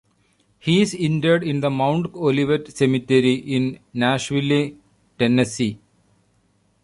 He 0.57 0.81
is 0.81 0.95
interred 0.95 1.43
in 1.43 1.59
the 1.59 1.69
Mount 1.69 2.15
Olivet 2.15 2.75
Cemetery 2.75 3.35
in 3.35 3.77
Nashville, 3.93 4.71
Tennessee. 5.19 5.79